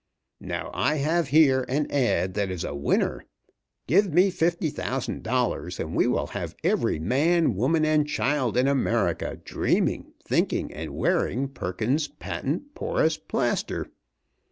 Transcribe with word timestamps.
Now 0.39 0.71
I 0.73 0.95
have 0.95 1.27
here 1.27 1.63
an 1.69 1.85
ad. 1.91 2.33
that 2.33 2.49
is 2.49 2.63
a 2.63 2.73
winner. 2.73 3.23
Give 3.85 4.11
me 4.11 4.31
fifty 4.31 4.71
thousand 4.71 5.21
dollars, 5.21 5.79
and 5.79 5.95
we 5.95 6.07
will 6.07 6.25
have 6.25 6.55
every 6.63 6.97
man, 6.97 7.53
woman, 7.53 7.85
and 7.85 8.07
child 8.07 8.57
in 8.57 8.67
America 8.67 9.39
dreaming, 9.45 10.13
thinking, 10.23 10.73
and 10.73 10.95
wearing 10.95 11.49
Perkins's 11.49 12.07
Patent 12.07 12.73
Porous 12.73 13.17
Plaster. 13.19 13.91